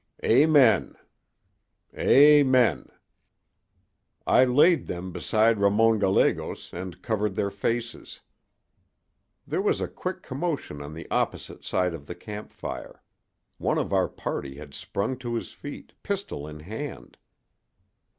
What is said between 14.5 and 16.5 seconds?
had sprung to his feet, pistol